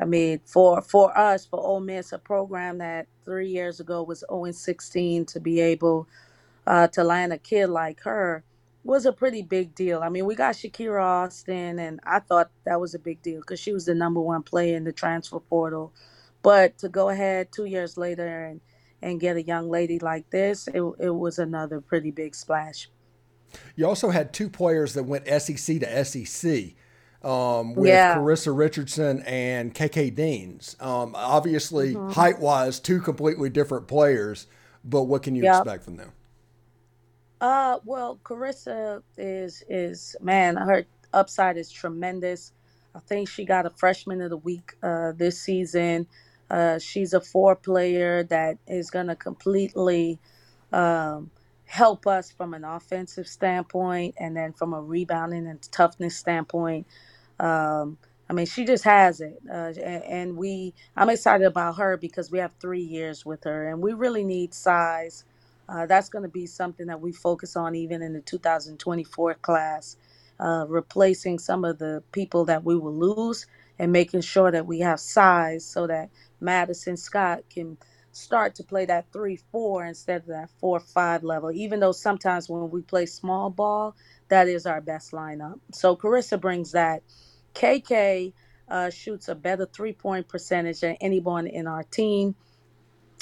I 0.00 0.06
mean, 0.06 0.40
for 0.46 0.82
for 0.82 1.16
us, 1.18 1.46
for 1.46 1.60
Ole 1.60 1.80
Miss, 1.80 2.12
a 2.12 2.18
program 2.18 2.78
that 2.78 3.08
three 3.24 3.48
years 3.50 3.80
ago 3.80 4.02
was 4.02 4.24
0 4.30 4.52
16 4.52 5.24
to 5.26 5.40
be 5.40 5.60
able 5.60 6.08
uh, 6.66 6.88
to 6.88 7.04
land 7.04 7.34
a 7.34 7.38
kid 7.38 7.68
like 7.68 8.00
her 8.02 8.44
was 8.84 9.06
a 9.06 9.14
pretty 9.14 9.42
big 9.42 9.74
deal. 9.74 10.02
I 10.02 10.10
mean, 10.10 10.26
we 10.26 10.36
got 10.36 10.56
Shakira 10.56 11.02
Austin, 11.02 11.80
and 11.80 12.00
I 12.04 12.20
thought 12.20 12.50
that 12.66 12.80
was 12.80 12.94
a 12.94 13.00
big 13.00 13.22
deal 13.22 13.40
because 13.40 13.60
she 13.60 13.72
was 13.72 13.86
the 13.86 13.94
number 13.96 14.20
one 14.20 14.44
player 14.44 14.76
in 14.76 14.84
the 14.84 14.92
transfer 14.92 15.40
portal. 15.40 15.94
But 16.42 16.78
to 16.80 16.90
go 16.90 17.10
ahead 17.10 17.52
two 17.52 17.66
years 17.66 17.96
later 17.98 18.46
and 18.46 18.60
and 19.02 19.20
get 19.20 19.36
a 19.36 19.42
young 19.44 19.70
lady 19.70 20.00
like 20.00 20.30
this, 20.30 20.68
it, 20.68 20.82
it 21.00 21.10
was 21.10 21.38
another 21.40 21.80
pretty 21.82 22.12
big 22.12 22.34
splash. 22.36 22.88
You 23.76 23.86
also 23.86 24.10
had 24.10 24.32
two 24.32 24.48
players 24.50 24.94
that 24.94 25.04
went 25.04 25.26
SEC 25.26 25.80
to 25.80 26.04
SEC 26.04 26.74
um, 27.22 27.74
with 27.74 28.06
Yeah. 28.06 28.08
Carissa 28.08 28.56
Richardson 28.56 29.22
and 29.26 29.74
KK 29.74 30.14
Deans. 30.14 30.76
Um, 30.80 31.14
obviously, 31.16 32.00
hmm 32.00 32.10
height 32.10 32.40
wise, 32.40 32.80
two 32.80 33.00
completely 33.00 33.50
different 33.50 33.88
players, 33.88 34.46
but 34.84 35.04
what 35.04 35.22
can 35.22 35.34
you 35.36 35.44
Yep. 35.44 35.46
expect 35.46 35.84
from 35.84 35.96
them? 35.96 36.12
Uh, 37.40 37.78
well, 37.84 38.20
Carissa 38.24 39.02
is 39.16 39.64
is 39.70 40.16
man, 40.20 40.56
her 40.56 40.86
upside 41.14 41.56
is 41.58 41.70
tremendous. 41.70 42.52
I 42.96 43.00
think 43.00 43.30
she 43.30 43.46
got 43.46 43.66
a 43.66 43.70
freshman 43.70 44.22
of 44.22 44.30
the 44.30 44.38
week 44.38 44.74
uh, 44.82 45.12
this 45.12 45.40
season. 45.40 46.08
Uh, 46.50 46.80
she's 46.80 47.14
a 47.14 47.22
four 47.22 47.56
player 47.56 48.24
that 48.24 48.58
is 48.66 48.90
going 48.90 49.08
to 49.08 49.16
completely 49.16 50.20
um, 50.72 51.30
help 51.68 52.08
us 52.08 52.32
from 52.32 52.54
an 52.54 52.64
offensive 52.64 53.28
standpoint, 53.28 54.16
and 54.20 54.36
then 54.36 54.54
from 54.54 54.74
a 54.74 54.82
rebounding 54.82 55.48
and 55.48 55.62
toughness 55.72 56.18
standpoint. 56.18 56.88
Um, 57.40 57.98
I 58.30 58.34
mean, 58.34 58.46
she 58.46 58.64
just 58.66 58.84
has 58.84 59.20
it, 59.22 59.38
uh, 59.52 59.72
and, 59.80 60.04
we. 60.36 60.74
I'm 60.96 61.10
excited 61.10 61.46
about 61.46 61.78
her 61.78 61.96
because 61.98 62.30
we 62.32 62.40
have 62.40 62.52
three 62.60 62.82
years 62.82 63.26
with 63.26 63.44
her, 63.44 63.70
and 63.70 63.82
we 63.82 63.94
really 63.94 64.24
need 64.24 64.54
size 64.54 65.20
Uh, 65.68 65.86
that's 65.86 66.10
going 66.10 66.24
to 66.24 66.30
be 66.30 66.46
something 66.46 66.86
that 66.88 67.02
we 67.02 67.12
focus 67.12 67.56
on 67.56 67.74
even 67.74 68.02
in 68.02 68.14
the 68.14 68.22
2024 68.22 69.34
class, 69.36 69.98
uh, 70.40 70.66
replacing 70.68 71.40
some 71.40 71.66
of 71.66 71.80
the 71.80 72.04
people 72.12 72.46
that 72.46 72.64
we 72.64 72.76
will 72.78 72.94
lose 72.94 73.46
and 73.80 73.92
making 73.92 74.22
sure 74.22 74.52
that 74.52 74.66
we 74.68 74.80
have 74.80 75.00
size 75.00 75.66
so 75.66 75.88
that 75.88 76.10
Madison 76.40 76.96
Scott 76.98 77.40
can 77.50 77.78
start 78.12 78.56
to 78.56 78.64
play 78.64 78.86
that 78.86 79.06
3 79.12 79.36
4 79.52 79.86
instead 79.86 80.22
of 80.22 80.26
that 80.28 80.50
4 80.60 80.80
5 80.80 81.24
level, 81.24 81.52
even 81.52 81.80
though 81.80 81.92
sometimes 81.92 82.48
when 82.48 82.70
we 82.70 82.82
play 82.82 83.06
small 83.06 83.50
ball, 83.50 83.96
that 84.30 84.48
is 84.48 84.66
our 84.66 84.80
best 84.80 85.12
lineup. 85.12 85.60
So 85.72 85.96
Carissa 85.96 86.40
brings 86.40 86.72
that. 86.72 87.02
KK 87.54 88.34
uh, 88.68 88.90
shoots 88.90 89.28
a 89.28 89.34
better 89.34 89.66
three 89.66 89.92
point 89.92 90.28
percentage 90.28 90.80
than 90.80 90.96
anyone 91.00 91.46
in 91.46 91.66
our 91.66 91.84
team. 91.84 92.36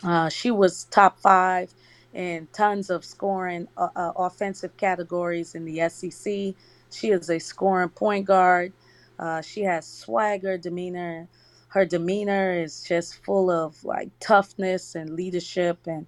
Uh, 0.05 0.29
she 0.31 0.51
was 0.51 0.87
top 0.87 1.21
five 1.21 1.75
in 2.15 2.49
tons 2.53 2.91
of 2.91 3.05
scoring 3.05 3.69
uh, 3.77 3.89
uh, 3.97 4.13
offensive 4.17 4.77
categories 4.77 5.55
in 5.55 5.65
the 5.65 5.89
SEC. 5.91 6.55
She 6.91 7.11
is 7.11 7.31
a 7.31 7.39
scoring 7.41 7.91
point 7.91 8.27
guard. 8.27 8.75
Uh, 9.19 9.43
she 9.43 9.63
has 9.63 9.89
swagger, 9.89 10.59
demeanor. 10.59 11.29
Her 11.77 11.85
demeanor 11.85 12.59
is 12.59 12.83
just 12.83 13.23
full 13.23 13.51
of 13.51 13.85
like 13.85 14.09
toughness 14.19 14.95
and 14.95 15.11
leadership. 15.11 15.87
And 15.87 16.07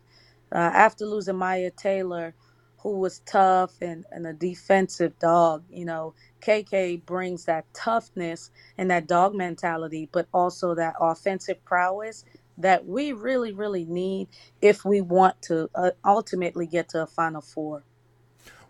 uh, 0.51 0.57
after 0.57 1.05
losing 1.05 1.37
Myah 1.37 1.71
Taylor, 1.77 2.35
who 2.79 2.97
was 2.99 3.19
tough 3.27 3.73
and, 3.83 4.07
and 4.11 4.27
a 4.27 4.33
defensive 4.33 5.19
dog, 5.19 5.65
you 5.69 5.85
know, 5.85 6.15
KK 6.41 7.05
brings 7.05 7.45
that 7.45 7.67
toughness 7.75 8.51
and 8.79 8.91
that 8.91 9.07
dog 9.07 9.35
mentality, 9.35 10.09
but 10.11 10.27
also 10.33 10.75
that 10.75 10.95
offensive 10.99 11.63
prowess 11.67 12.25
that 12.57 12.87
we 12.87 13.13
really, 13.13 13.53
really 13.53 13.85
need 13.85 14.29
if 14.63 14.87
we 14.87 15.03
want 15.03 15.43
to 15.43 15.69
uh, 15.75 15.91
ultimately 16.03 16.67
get 16.67 16.89
to 16.89 17.03
a 17.03 17.07
Final 17.07 17.43
Four. 17.43 17.85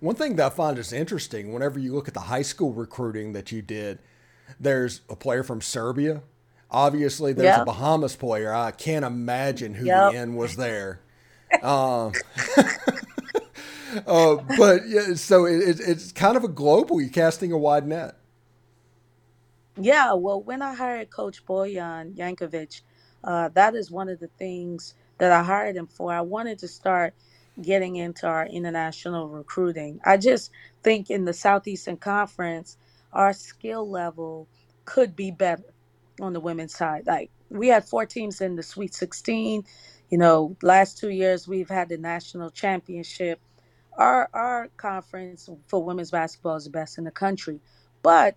One 0.00 0.16
thing 0.16 0.34
that 0.34 0.46
I 0.46 0.50
find 0.52 0.76
is 0.78 0.92
interesting 0.92 1.52
whenever 1.52 1.78
you 1.78 1.94
look 1.94 2.08
at 2.08 2.14
the 2.14 2.20
high 2.22 2.42
school 2.42 2.72
recruiting 2.72 3.34
that 3.34 3.52
you 3.52 3.62
did, 3.62 4.00
there's 4.58 5.02
a 5.08 5.14
player 5.14 5.44
from 5.44 5.60
Serbia. 5.60 6.22
Obviously, 6.70 7.32
there's 7.32 7.46
yep. 7.46 7.62
a 7.62 7.64
Bahamas 7.64 8.14
player. 8.16 8.52
I 8.52 8.72
can't 8.72 9.04
imagine 9.04 9.74
who 9.74 9.86
yep. 9.86 10.12
the 10.12 10.18
end 10.18 10.36
was 10.36 10.56
there. 10.56 11.00
Um, 11.62 12.12
uh, 14.06 14.36
but 14.56 14.86
yeah, 14.86 15.14
so 15.14 15.46
it, 15.46 15.80
it's 15.80 16.12
kind 16.12 16.36
of 16.36 16.44
a 16.44 16.48
global. 16.48 17.00
You're 17.00 17.10
casting 17.10 17.52
a 17.52 17.58
wide 17.58 17.86
net. 17.86 18.16
Yeah, 19.80 20.12
well, 20.12 20.42
when 20.42 20.60
I 20.60 20.74
hired 20.74 21.10
Coach 21.10 21.46
Bojan 21.46 22.16
Jankovic, 22.16 22.82
uh, 23.24 23.48
that 23.50 23.74
is 23.74 23.90
one 23.90 24.08
of 24.08 24.20
the 24.20 24.28
things 24.38 24.94
that 25.18 25.32
I 25.32 25.42
hired 25.42 25.76
him 25.76 25.86
for. 25.86 26.12
I 26.12 26.20
wanted 26.20 26.58
to 26.58 26.68
start 26.68 27.14
getting 27.62 27.96
into 27.96 28.26
our 28.26 28.46
international 28.46 29.28
recruiting. 29.28 30.00
I 30.04 30.16
just 30.16 30.50
think 30.82 31.10
in 31.10 31.24
the 31.24 31.32
Southeastern 31.32 31.96
Conference, 31.96 32.76
our 33.12 33.32
skill 33.32 33.88
level 33.88 34.48
could 34.84 35.16
be 35.16 35.30
better 35.30 35.64
on 36.20 36.32
the 36.32 36.40
women's 36.40 36.74
side. 36.74 37.06
Like 37.06 37.30
we 37.50 37.68
had 37.68 37.84
four 37.84 38.06
teams 38.06 38.40
in 38.40 38.56
the 38.56 38.62
Sweet 38.62 38.94
16. 38.94 39.64
You 40.10 40.18
know, 40.18 40.56
last 40.62 40.98
two 40.98 41.10
years 41.10 41.48
we've 41.48 41.68
had 41.68 41.88
the 41.88 41.98
national 41.98 42.50
championship. 42.50 43.40
Our 43.96 44.28
our 44.32 44.68
conference 44.76 45.48
for 45.66 45.84
women's 45.84 46.10
basketball 46.12 46.56
is 46.56 46.64
the 46.64 46.70
best 46.70 46.98
in 46.98 47.04
the 47.04 47.10
country, 47.10 47.60
but 48.02 48.36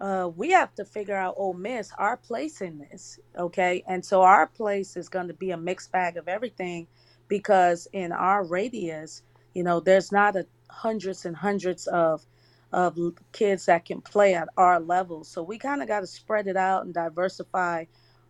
uh, 0.00 0.30
we 0.36 0.50
have 0.50 0.74
to 0.74 0.84
figure 0.84 1.16
out 1.16 1.34
Ole 1.38 1.54
Miss 1.54 1.90
our 1.98 2.16
place 2.16 2.60
in 2.60 2.78
this, 2.78 3.18
okay? 3.38 3.82
And 3.88 4.04
so 4.04 4.22
our 4.22 4.46
place 4.46 4.96
is 4.96 5.08
going 5.08 5.28
to 5.28 5.34
be 5.34 5.52
a 5.52 5.56
mixed 5.56 5.92
bag 5.92 6.16
of 6.16 6.28
everything, 6.28 6.86
because 7.28 7.88
in 7.92 8.12
our 8.12 8.44
radius, 8.44 9.22
you 9.54 9.62
know, 9.62 9.80
there's 9.80 10.12
not 10.12 10.36
a 10.36 10.46
hundreds 10.70 11.24
and 11.24 11.36
hundreds 11.36 11.86
of 11.86 12.26
of 12.74 12.98
kids 13.32 13.66
that 13.66 13.84
can 13.84 14.00
play 14.00 14.34
at 14.34 14.48
our 14.56 14.80
level. 14.80 15.22
So 15.24 15.42
we 15.42 15.58
kind 15.58 15.80
of 15.80 15.88
got 15.88 16.00
to 16.00 16.06
spread 16.06 16.48
it 16.48 16.56
out 16.56 16.84
and 16.84 16.92
diversify 16.92 17.84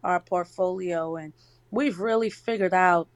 our 0.04 0.20
portfolio. 0.20 1.16
And 1.16 1.32
we've 1.70 1.98
really 1.98 2.30
figured 2.30 2.74
out 2.74 3.08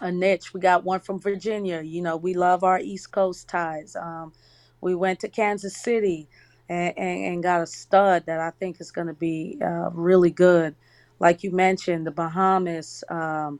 a 0.00 0.12
niche. 0.12 0.54
We 0.54 0.60
got 0.60 0.84
one 0.84 1.00
from 1.00 1.20
Virginia. 1.20 1.82
You 1.82 2.02
know, 2.02 2.16
we 2.16 2.34
love 2.34 2.62
our 2.62 2.78
East 2.78 3.10
Coast 3.10 3.48
ties. 3.48 3.96
Um, 3.96 4.32
we 4.80 4.94
went 4.94 5.20
to 5.20 5.28
Kansas 5.28 5.76
City 5.76 6.28
and, 6.68 6.96
and, 6.96 7.24
and 7.24 7.42
got 7.42 7.62
a 7.62 7.66
stud 7.66 8.24
that 8.26 8.38
I 8.40 8.50
think 8.50 8.80
is 8.80 8.92
going 8.92 9.08
to 9.08 9.14
be 9.14 9.58
uh, 9.60 9.90
really 9.92 10.30
good. 10.30 10.76
Like 11.18 11.42
you 11.42 11.50
mentioned, 11.50 12.06
the 12.06 12.10
Bahamas 12.12 13.02
um, 13.08 13.58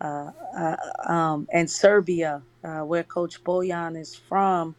uh, 0.00 0.30
uh, 0.56 0.76
um, 1.06 1.48
and 1.52 1.68
Serbia, 1.68 2.42
uh, 2.62 2.80
where 2.80 3.02
Coach 3.02 3.42
Bojan 3.42 3.98
is 3.98 4.14
from. 4.14 4.76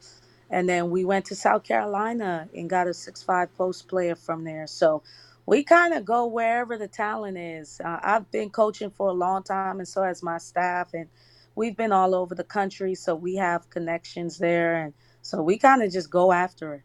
And 0.49 0.67
then 0.67 0.89
we 0.89 1.05
went 1.05 1.25
to 1.25 1.35
South 1.35 1.63
Carolina 1.63 2.49
and 2.55 2.69
got 2.69 2.87
a 2.87 2.93
six-five 2.93 3.55
post 3.55 3.87
player 3.87 4.15
from 4.15 4.43
there. 4.43 4.65
So 4.67 5.03
we 5.45 5.63
kind 5.63 5.93
of 5.93 6.05
go 6.05 6.25
wherever 6.25 6.77
the 6.77 6.87
talent 6.87 7.37
is. 7.37 7.79
Uh, 7.83 7.99
I've 8.01 8.29
been 8.31 8.49
coaching 8.49 8.89
for 8.89 9.09
a 9.09 9.13
long 9.13 9.43
time, 9.43 9.79
and 9.79 9.87
so 9.87 10.03
has 10.03 10.23
my 10.23 10.37
staff. 10.37 10.93
And 10.93 11.07
we've 11.55 11.77
been 11.77 11.91
all 11.91 12.15
over 12.15 12.35
the 12.35 12.43
country, 12.43 12.95
so 12.95 13.15
we 13.15 13.35
have 13.35 13.69
connections 13.69 14.37
there. 14.37 14.83
And 14.83 14.93
so 15.21 15.41
we 15.41 15.57
kind 15.57 15.83
of 15.83 15.91
just 15.91 16.09
go 16.09 16.31
after 16.31 16.75
it. 16.75 16.81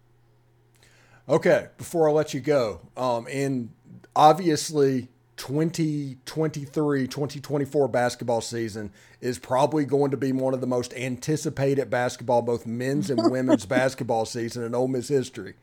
Okay, 1.26 1.68
before 1.78 2.08
I 2.08 2.12
let 2.12 2.34
you 2.34 2.40
go, 2.40 2.82
um, 2.98 3.26
and 3.30 3.70
obviously 4.14 5.08
2023 5.36 7.06
2024 7.08 7.88
basketball 7.88 8.40
season 8.40 8.92
is 9.20 9.38
probably 9.38 9.84
going 9.84 10.10
to 10.10 10.16
be 10.16 10.32
one 10.32 10.54
of 10.54 10.60
the 10.60 10.66
most 10.66 10.94
anticipated 10.94 11.90
basketball, 11.90 12.42
both 12.42 12.66
men's 12.66 13.10
and 13.10 13.30
women's 13.30 13.66
basketball 13.66 14.24
season 14.26 14.62
in 14.64 14.74
Ole 14.74 14.88
Miss 14.88 15.08
history. 15.08 15.54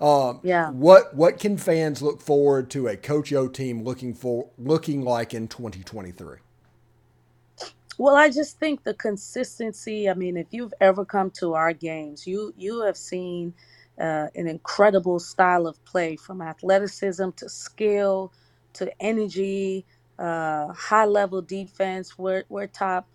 Um, 0.00 0.40
yeah. 0.42 0.70
What 0.70 1.14
what 1.14 1.38
can 1.38 1.56
fans 1.58 2.02
look 2.02 2.20
forward 2.20 2.70
to 2.70 2.88
a 2.88 2.96
Coach 2.96 3.30
Yo 3.30 3.48
team 3.48 3.84
looking 3.84 4.14
for 4.14 4.48
looking 4.58 5.02
like 5.02 5.34
in 5.34 5.48
2023? 5.48 6.38
Well, 7.98 8.16
I 8.16 8.30
just 8.30 8.58
think 8.58 8.82
the 8.84 8.94
consistency. 8.94 10.08
I 10.08 10.14
mean, 10.14 10.36
if 10.36 10.48
you've 10.50 10.74
ever 10.80 11.04
come 11.04 11.30
to 11.38 11.54
our 11.54 11.72
games, 11.72 12.26
you 12.26 12.52
you 12.56 12.82
have 12.82 12.96
seen 12.96 13.54
uh, 14.00 14.28
an 14.34 14.48
incredible 14.48 15.20
style 15.20 15.66
of 15.66 15.84
play 15.84 16.16
from 16.16 16.42
athleticism 16.42 17.30
to 17.36 17.48
skill 17.48 18.32
to 18.74 18.92
energy, 19.02 19.86
uh, 20.18 20.68
high 20.72 21.06
level 21.06 21.42
defense. 21.42 22.18
We're, 22.18 22.44
we're 22.48 22.68
top 22.68 23.08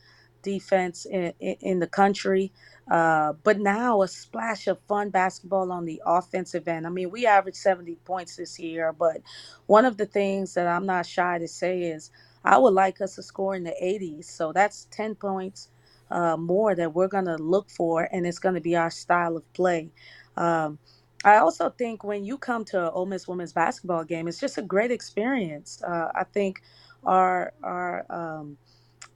defense 0.44 1.06
in, 1.06 1.34
in, 1.40 1.56
in 1.62 1.80
the 1.80 1.88
country. 1.88 2.54
Uh, 2.92 3.34
but 3.44 3.60
now 3.60 4.02
a 4.04 4.08
splash 4.08 4.68
of 4.68 4.80
fun 4.88 5.10
basketball 5.12 5.72
on 5.72 5.86
the 5.86 6.02
offensive 6.06 6.68
end. 6.68 6.88
I 6.88 6.92
mean, 6.92 7.12
we 7.12 7.26
averaged 7.28 7.58
70 7.58 7.96
points 8.06 8.38
this 8.38 8.60
year, 8.60 8.94
but 8.94 9.18
one 9.68 9.86
of 9.86 9.98
the 9.98 10.06
things 10.08 10.56
that 10.56 10.68
I'm 10.68 10.86
not 10.86 11.06
shy 11.06 11.40
to 11.40 11.48
say 11.48 11.82
is 11.84 12.12
I 12.46 12.58
would 12.58 12.74
like 12.74 13.02
us 13.02 13.16
to 13.16 13.24
score 13.24 13.56
in 13.56 13.64
the 13.64 13.76
80s. 13.84 14.26
So 14.26 14.54
that's 14.54 14.86
10 14.92 15.16
points 15.16 15.70
uh, 16.12 16.38
more 16.38 16.76
that 16.76 16.94
we're 16.96 17.10
going 17.10 17.26
to 17.26 17.38
look 17.38 17.70
for, 17.72 18.10
and 18.12 18.28
it's 18.28 18.40
going 18.40 18.56
to 18.56 18.62
be 18.62 18.76
our 18.76 18.92
style 18.92 19.38
of 19.38 19.54
play. 19.54 19.92
Um, 20.38 20.80
I 21.28 21.38
also 21.40 21.72
think 21.72 22.04
when 22.04 22.26
you 22.26 22.38
come 22.40 22.66
to 22.68 22.92
Ole 22.92 23.08
Miss 23.08 23.28
women's 23.28 23.54
basketball 23.54 24.06
game, 24.06 24.28
it's 24.30 24.40
just 24.40 24.58
a 24.60 24.64
great 24.64 24.92
experience. 24.92 25.84
Uh, 25.88 26.12
I 26.16 26.26
think 26.26 26.62
our 27.06 27.54
our 27.64 28.06
um, 28.12 28.58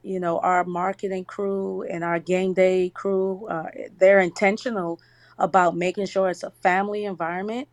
you 0.04 0.20
know 0.20 0.40
our 0.40 0.66
marketing 0.66 1.26
crew 1.26 1.84
and 1.84 2.04
our 2.04 2.20
game 2.20 2.54
day 2.54 2.90
crew, 2.92 3.48
uh, 3.50 3.66
they're 4.00 4.20
intentional 4.22 5.00
about 5.40 5.76
making 5.78 6.08
sure 6.08 6.30
it's 6.30 6.44
a 6.44 6.52
family 6.64 7.06
environment. 7.06 7.70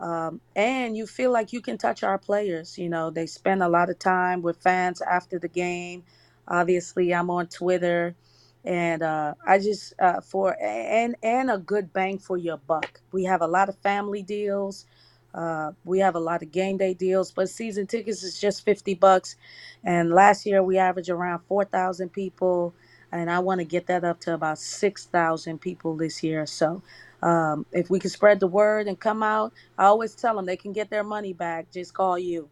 Um, 0.00 0.40
and 0.56 0.96
you 0.96 1.06
feel 1.06 1.32
like 1.32 1.52
you 1.52 1.62
can 1.62 1.78
touch 1.78 2.02
our 2.04 2.18
players. 2.18 2.78
You 2.78 2.88
know, 2.90 3.10
they 3.10 3.26
spend 3.26 3.62
a 3.62 3.68
lot 3.68 3.90
of 3.90 3.98
time 3.98 4.42
with 4.42 4.58
fans 4.62 5.02
after 5.02 5.38
the 5.38 5.48
game. 5.48 6.04
Obviously, 6.48 7.14
I'm 7.14 7.30
on 7.30 7.48
Twitter 7.48 8.16
and 8.64 9.02
uh, 9.02 9.34
I 9.46 9.58
just 9.58 9.94
uh, 10.00 10.20
for 10.20 10.56
and 10.62 11.16
and 11.22 11.50
a 11.50 11.58
good 11.58 11.92
bang 11.92 12.18
for 12.18 12.36
your 12.36 12.58
buck. 12.58 13.00
We 13.12 13.24
have 13.24 13.42
a 13.42 13.46
lot 13.46 13.68
of 13.68 13.76
family 13.78 14.22
deals. 14.22 14.86
Uh, 15.34 15.72
we 15.84 16.00
have 16.00 16.16
a 16.16 16.20
lot 16.20 16.42
of 16.42 16.50
game 16.50 16.76
day 16.76 16.94
deals, 16.94 17.30
but 17.30 17.48
season 17.48 17.86
tickets 17.86 18.22
is 18.22 18.40
just 18.40 18.64
fifty 18.64 18.94
bucks. 18.94 19.36
And 19.84 20.10
last 20.10 20.46
year 20.46 20.62
we 20.62 20.78
averaged 20.78 21.10
around 21.10 21.40
four 21.48 21.64
thousand 21.64 22.10
people, 22.10 22.74
and 23.12 23.30
I 23.30 23.38
want 23.40 23.60
to 23.60 23.64
get 23.64 23.86
that 23.86 24.04
up 24.04 24.20
to 24.22 24.34
about 24.34 24.58
six 24.58 25.06
thousand 25.06 25.60
people 25.60 25.96
this 25.96 26.22
year. 26.22 26.46
So. 26.46 26.82
Um, 27.22 27.66
if 27.72 27.90
we 27.90 27.98
can 28.00 28.08
spread 28.08 28.40
the 28.40 28.46
word 28.46 28.88
and 28.88 28.98
come 28.98 29.22
out, 29.22 29.52
I 29.76 29.84
always 29.84 30.14
tell 30.14 30.36
them 30.36 30.46
they 30.46 30.56
can 30.56 30.72
get 30.72 30.88
their 30.88 31.04
money 31.04 31.34
back. 31.34 31.70
Just 31.70 31.92
call 31.92 32.18
you. 32.18 32.48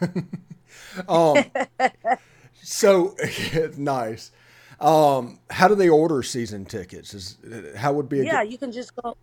um, 1.08 1.44
so 2.62 3.16
nice. 3.76 4.30
Um, 4.80 5.38
how 5.50 5.68
do 5.68 5.74
they 5.74 5.88
order 5.88 6.22
season 6.22 6.64
tickets? 6.64 7.14
Is 7.14 7.36
how 7.76 7.92
would 7.92 8.08
be? 8.08 8.20
A 8.20 8.24
yeah, 8.24 8.42
good- 8.42 8.52
you 8.52 8.58
can 8.58 8.72
just 8.72 8.94
go. 8.96 9.16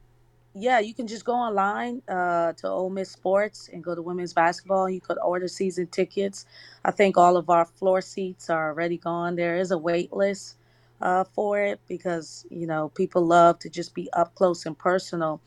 Yeah, 0.54 0.80
you 0.80 0.96
can 0.96 1.06
just 1.06 1.24
go 1.24 1.34
online 1.34 2.02
uh, 2.08 2.54
to 2.54 2.68
Ole 2.68 2.90
Miss 2.90 3.12
Sports 3.12 3.70
and 3.72 3.84
go 3.84 3.94
to 3.94 4.02
women's 4.02 4.34
basketball. 4.34 4.90
You 4.90 5.00
could 5.00 5.20
order 5.20 5.48
season 5.48 5.86
tickets. 5.88 6.48
I 6.84 6.90
think 6.90 7.16
all 7.16 7.38
of 7.38 7.50
our 7.52 7.66
floor 7.66 8.02
seats 8.02 8.50
are 8.50 8.70
already 8.72 8.98
gone. 8.98 9.36
There 9.36 9.58
is 9.58 9.70
a 9.70 9.78
wait 9.78 10.14
list, 10.14 10.58
uh, 11.02 11.24
for 11.24 11.60
it 11.60 11.80
because 11.88 12.46
you 12.50 12.68
know 12.68 12.90
people 12.90 13.26
love 13.26 13.60
to 13.60 13.70
just 13.70 13.94
be 13.94 14.10
up 14.14 14.34
close 14.36 14.66
and 14.66 14.78
personal, 14.78 15.42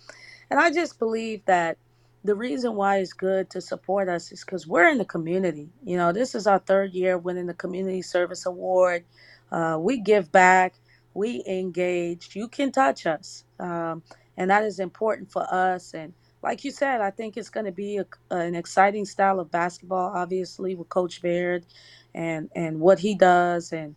and 0.51 0.61
I 0.61 0.71
just 0.71 0.99
believe 0.99 1.45
that 1.47 1.77
the 2.23 2.35
reason 2.35 2.75
why 2.75 2.99
it's 2.99 3.13
good 3.13 3.49
to 3.51 3.61
support 3.61 4.09
us 4.09 4.31
is 4.31 4.45
because 4.45 4.67
we're 4.67 4.89
in 4.89 4.99
the 4.99 5.05
community. 5.05 5.71
You 5.85 5.97
know, 5.97 6.13
this 6.13 6.35
is 6.35 6.47
our 6.47 6.59
third 6.59 6.93
year 6.93 7.17
winning 7.17 7.47
the 7.47 7.55
Community 7.55 8.03
Service 8.03 8.45
Award. 8.47 9.05
Uh, 9.53 9.79
we 9.81 9.99
give 9.99 10.31
back, 10.33 10.75
we 11.15 11.43
engage. 11.47 12.35
You 12.35 12.49
can 12.49 12.73
touch 12.73 13.07
us, 13.07 13.45
um, 13.59 14.03
and 14.37 14.51
that 14.51 14.65
is 14.65 14.81
important 14.81 15.31
for 15.31 15.47
us. 15.53 15.95
And 15.95 16.13
like 16.43 16.65
you 16.65 16.71
said, 16.71 17.01
I 17.01 17.11
think 17.11 17.37
it's 17.37 17.51
going 17.51 17.67
to 17.67 17.73
be 17.73 17.99
a, 17.99 18.07
an 18.31 18.55
exciting 18.55 19.05
style 19.05 19.41
of 19.41 19.51
basketball, 19.51 20.13
obviously 20.15 20.75
with 20.75 20.89
Coach 20.89 21.23
Beard, 21.23 21.67
and 22.15 22.51
and 22.55 22.81
what 22.81 22.99
he 23.01 23.15
does, 23.15 23.73
and 23.73 23.97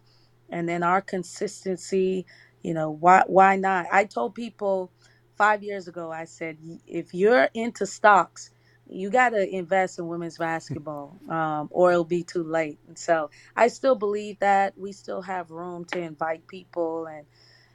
and 0.49 0.67
then 0.67 0.83
our 0.83 1.01
consistency. 1.01 2.25
You 2.63 2.73
know, 2.73 2.91
why 2.91 3.23
why 3.27 3.57
not? 3.57 3.87
I 3.91 4.05
told 4.05 4.35
people 4.35 4.91
five 5.37 5.63
years 5.63 5.87
ago, 5.87 6.11
I 6.11 6.25
said, 6.25 6.57
if 6.87 7.13
you're 7.13 7.49
into 7.53 7.85
stocks, 7.85 8.51
you 8.93 9.09
got 9.09 9.29
to 9.29 9.49
invest 9.49 9.99
in 9.99 10.07
women's 10.07 10.37
basketball 10.37 11.17
um, 11.29 11.67
or 11.71 11.91
it'll 11.91 12.03
be 12.03 12.23
too 12.23 12.43
late. 12.43 12.77
And 12.87 12.97
so 12.97 13.29
I 13.55 13.67
still 13.67 13.95
believe 13.95 14.39
that 14.39 14.77
we 14.77 14.91
still 14.91 15.21
have 15.21 15.51
room 15.51 15.85
to 15.85 15.99
invite 15.99 16.47
people. 16.47 17.07
And, 17.07 17.25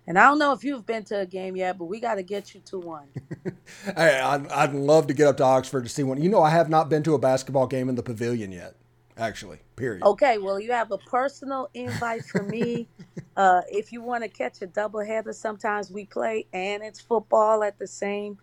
and 0.06 0.18
I 0.18 0.26
don't 0.26 0.38
know 0.38 0.52
if 0.52 0.64
you've 0.64 0.86
been 0.86 1.04
to 1.04 1.20
a 1.20 1.26
game 1.26 1.56
yet, 1.56 1.78
but 1.78 1.86
we 1.86 2.00
got 2.00 2.14
to 2.14 2.22
get 2.22 2.54
you 2.54 2.60
to 2.66 2.78
one. 2.78 3.08
hey, 3.96 4.20
I'd, 4.20 4.48
I'd 4.48 4.74
love 4.74 5.08
to 5.08 5.14
get 5.14 5.26
up 5.26 5.36
to 5.38 5.44
Oxford 5.44 5.84
to 5.84 5.88
see 5.88 6.02
one. 6.02 6.22
You 6.22 6.28
know, 6.28 6.42
I 6.42 6.50
have 6.50 6.68
not 6.68 6.88
been 6.88 7.02
to 7.02 7.14
a 7.14 7.18
basketball 7.18 7.66
game 7.66 7.88
in 7.88 7.96
the 7.96 8.02
pavilion 8.02 8.52
yet 8.52 8.76
actually. 9.18 9.58
Period. 9.76 10.02
Okay, 10.04 10.38
well, 10.38 10.60
you 10.60 10.72
have 10.72 10.92
a 10.92 10.98
personal 10.98 11.68
invite 11.74 12.24
for 12.24 12.42
me. 12.42 12.88
uh, 13.36 13.62
if 13.68 13.92
you 13.92 14.00
want 14.00 14.22
to 14.22 14.28
catch 14.28 14.62
a 14.62 14.66
doubleheader, 14.66 15.34
sometimes 15.34 15.90
we 15.90 16.06
play 16.06 16.46
and 16.52 16.82
it's 16.82 17.00
football 17.00 17.62
at 17.62 17.78
the 17.78 17.86
same 17.86 18.38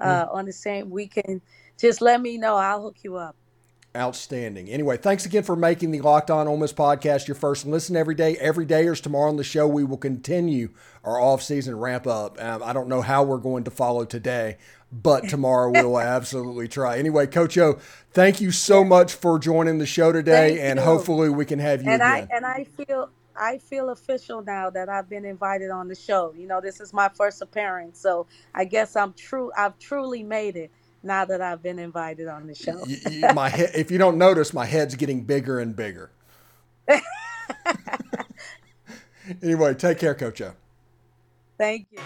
uh, 0.00 0.26
mm. 0.26 0.34
on 0.34 0.46
the 0.46 0.52
same 0.52 0.90
weekend. 0.90 1.40
Just 1.80 2.02
let 2.02 2.20
me 2.20 2.36
know. 2.36 2.56
I'll 2.56 2.82
hook 2.82 2.96
you 3.02 3.16
up. 3.16 3.36
Outstanding. 3.96 4.68
Anyway, 4.68 4.98
thanks 4.98 5.26
again 5.26 5.42
for 5.42 5.56
making 5.56 5.90
the 5.90 6.00
Locked 6.00 6.30
On 6.30 6.46
Ole 6.46 6.56
Miss 6.58 6.72
podcast 6.72 7.26
your 7.26 7.34
first 7.34 7.66
listen 7.66 7.96
every 7.96 8.14
day. 8.14 8.36
Every 8.36 8.64
day 8.64 8.86
or 8.86 8.94
tomorrow 8.94 9.30
on 9.30 9.36
the 9.36 9.42
show, 9.42 9.66
we 9.66 9.82
will 9.82 9.96
continue 9.96 10.68
our 11.02 11.20
off-season 11.20 11.76
ramp 11.76 12.06
up. 12.06 12.40
Um, 12.40 12.62
I 12.62 12.72
don't 12.72 12.86
know 12.88 13.00
how 13.00 13.24
we're 13.24 13.38
going 13.38 13.64
to 13.64 13.70
follow 13.72 14.04
today, 14.04 14.58
but 14.92 15.28
tomorrow 15.28 15.70
we'll 15.72 15.98
absolutely 16.00 16.68
try. 16.68 16.98
Anyway, 16.98 17.26
Coach 17.26 17.56
Yo, 17.56 17.80
thank 18.12 18.40
you 18.40 18.52
so 18.52 18.84
much 18.84 19.12
for 19.12 19.40
joining 19.40 19.78
the 19.78 19.86
show 19.86 20.12
today, 20.12 20.50
thank 20.50 20.60
and 20.60 20.78
you. 20.78 20.84
hopefully 20.84 21.28
we 21.30 21.44
can 21.44 21.58
have 21.58 21.82
you 21.82 21.90
and 21.90 22.00
again. 22.00 22.28
I 22.30 22.36
and 22.36 22.46
I 22.46 22.64
feel 22.64 23.10
I 23.36 23.58
feel 23.58 23.88
official 23.90 24.42
now 24.42 24.70
that 24.70 24.88
I've 24.88 25.08
been 25.08 25.24
invited 25.24 25.70
on 25.70 25.88
the 25.88 25.96
show. 25.96 26.32
You 26.36 26.46
know, 26.46 26.60
this 26.60 26.80
is 26.80 26.92
my 26.92 27.08
first 27.08 27.42
appearance, 27.42 27.98
so 27.98 28.26
I 28.54 28.66
guess 28.66 28.94
I'm 28.94 29.14
true. 29.14 29.50
I've 29.56 29.78
truly 29.80 30.22
made 30.22 30.56
it 30.56 30.70
now 31.02 31.24
that 31.24 31.40
I've 31.40 31.62
been 31.62 31.78
invited 31.78 32.28
on 32.28 32.46
the 32.46 32.54
show. 32.54 32.84
my 33.34 33.48
head, 33.48 33.70
if 33.74 33.90
you 33.90 33.98
don't 33.98 34.18
notice, 34.18 34.52
my 34.52 34.66
head's 34.66 34.94
getting 34.94 35.22
bigger 35.22 35.58
and 35.60 35.74
bigger. 35.74 36.10
anyway, 39.42 39.74
take 39.74 39.98
care, 39.98 40.14
Coach 40.14 40.40
Yo. 40.40 40.52
Thank 41.58 41.86
you. 41.90 41.98